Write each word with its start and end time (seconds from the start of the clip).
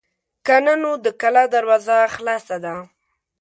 که 0.45 0.55
نه 0.65 0.73
نو 0.81 0.91
د 1.03 1.07
کلا 1.21 1.43
دروازه 1.55 1.97
خلاصه 2.15 2.57
ده. 2.63 2.75